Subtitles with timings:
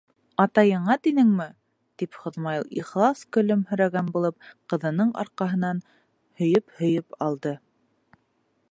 [0.43, 1.45] Атайыңа тинеме?
[2.03, 5.87] -тип Йомаҙил ихлас көлөмһөрәгән булып, ҡыҙының арҡаһынан
[6.43, 7.55] һөйөп-һөйөп алды.